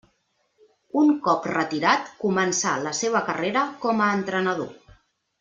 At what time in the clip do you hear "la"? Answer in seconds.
2.87-2.95